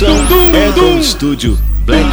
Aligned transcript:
Produção 0.00 0.56
é 0.56 0.72
do 0.72 0.98
estúdio 0.98 1.58
Black. 1.84 2.08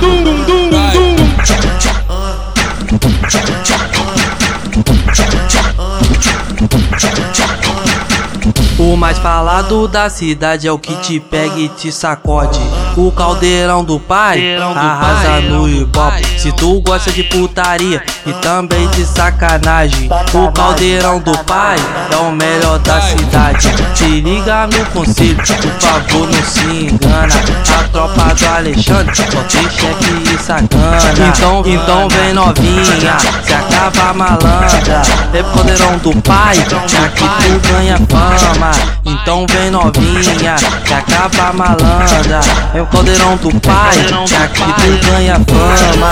O 8.77 8.97
mais 8.97 9.17
falado 9.19 9.87
da 9.87 10.09
cidade 10.09 10.67
é 10.67 10.71
o 10.71 10.77
que 10.77 10.97
te 10.97 11.17
pega 11.21 11.57
e 11.57 11.69
te 11.69 11.89
sacode. 11.89 12.59
O 12.97 13.11
caldeirão 13.11 13.83
do 13.83 13.99
pai 13.99 14.57
arrasa 14.57 15.39
no 15.41 15.69
ibope. 15.69 16.25
Se 16.39 16.51
tu 16.51 16.81
gosta 16.81 17.11
de 17.11 17.21
putaria 17.25 18.03
e 18.25 18.33
também 18.33 18.87
de 18.87 19.05
sacanagem, 19.05 20.09
o 20.33 20.51
caldeirão 20.51 21.19
do 21.19 21.31
pai 21.43 21.77
é 22.11 22.15
o 22.15 22.31
melhor 22.31 22.79
da 22.79 22.99
cidade. 22.99 23.69
Se 23.93 24.19
liga 24.21 24.65
no 24.65 24.83
conselho, 24.87 25.37
por 25.37 25.71
favor, 25.79 26.27
não 26.27 26.43
se 26.43 26.65
engana. 26.65 27.35
A 27.77 27.83
tropa 27.89 28.33
do 28.33 28.45
Alexandre 28.47 29.15
só 29.15 29.43
tem 29.43 29.69
chefe 29.69 30.11
e 30.25 30.26
sacana. 30.47 30.97
Então, 31.27 31.61
então 31.65 32.07
vem 32.07 32.33
novinha, 32.33 33.19
se 33.43 33.53
acaba 33.53 34.13
malandra. 34.13 35.01
É 35.33 35.43
caldeirão 35.43 35.97
do 35.97 36.21
pai, 36.21 36.55
que 36.55 36.63
tu 36.63 37.59
ganha 37.73 37.97
fama. 38.07 38.71
Então 39.03 39.45
vem 39.49 39.69
novinha, 39.69 40.55
se 40.57 40.93
acaba 40.93 41.51
malandra. 41.51 42.39
É 42.73 42.81
o 42.81 42.85
caldeirão 42.87 43.35
do 43.35 43.51
pai, 43.59 43.97
que 43.97 44.63
tu 44.63 45.11
ganha 45.11 45.35
fama. 45.35 46.11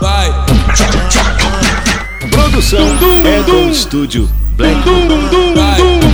Vai, 0.00 0.32
Produção 2.30 2.86
é 3.24 3.42
do 3.42 3.68
estúdio 3.70 4.30
Black. 4.56 4.80
vai. 5.54 6.07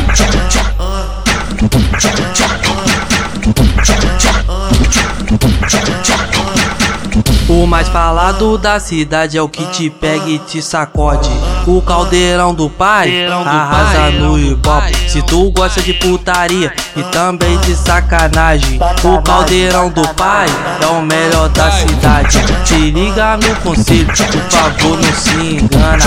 O 7.64 7.66
mais 7.66 7.88
falado 7.88 8.58
da 8.58 8.78
cidade 8.78 9.38
é 9.38 9.42
o 9.42 9.48
que 9.48 9.64
te 9.68 9.88
pega 9.88 10.28
e 10.28 10.38
te 10.38 10.60
sacode. 10.60 11.30
O 11.66 11.80
caldeirão 11.80 12.54
do 12.54 12.68
pai 12.68 13.24
arrasa 13.26 14.10
no 14.10 14.38
ibope. 14.38 14.94
Se 15.08 15.22
tu 15.22 15.50
gosta 15.50 15.80
de 15.80 15.94
putaria 15.94 16.70
e 16.94 17.02
também 17.04 17.56
de 17.60 17.74
sacanagem, 17.74 18.78
o 19.02 19.22
caldeirão 19.22 19.88
do 19.88 20.06
pai 20.08 20.46
é 20.78 20.86
o 20.88 21.00
melhor 21.00 21.48
da 21.48 21.70
cidade. 21.70 22.38
Se 22.66 22.90
liga 22.90 23.38
no 23.38 23.56
conselho, 23.62 24.08
por 24.08 24.42
favor, 24.50 24.98
não 24.98 25.14
se 25.14 25.34
engana. 25.34 26.04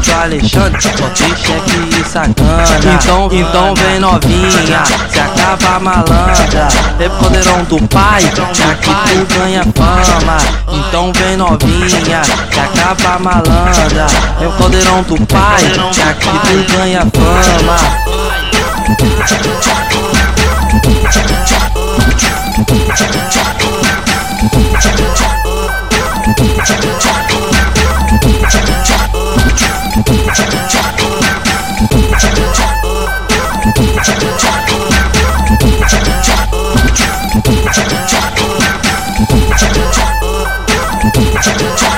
Do 0.00 0.12
Alexandre 0.14 0.80
só 0.80 0.90
chefe 1.14 2.00
e 2.00 2.04
sacana. 2.08 2.64
Então, 2.94 3.28
então 3.30 3.74
vem 3.74 4.00
novinha, 4.00 4.82
se 5.10 5.20
acaba 5.20 5.78
malandra. 5.78 6.68
É 6.98 7.08
caldeirão 7.08 7.64
do 7.64 7.88
pai, 7.88 8.22
que 8.22 8.30
tu 8.30 9.26
ganha 9.38 9.62
fama. 9.74 10.38
Então 10.68 11.12
vem 11.12 11.36
novinha, 11.36 12.22
que 12.50 12.60
acaba 12.60 13.18
malandra. 13.18 14.06
É 14.40 14.46
o 14.46 14.52
caldeirão 14.52 15.02
do 15.02 15.16
pai, 15.26 15.64
que 15.64 16.68
tu 16.68 16.76
ganha 16.76 17.00
fama. 17.12 17.76
cha 41.42 41.52
cha 41.56 41.74
cha 41.76 41.89